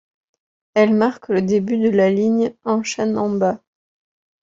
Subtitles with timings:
[0.73, 3.61] Elle marque le début de la ligne Hanshin Namba.